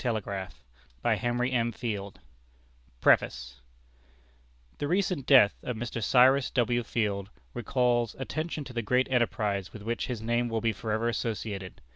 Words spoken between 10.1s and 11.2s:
name will be forever